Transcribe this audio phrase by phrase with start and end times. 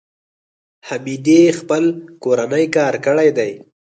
[0.87, 1.83] حمیدې خپل
[2.23, 3.51] کورنی کار کړی دی.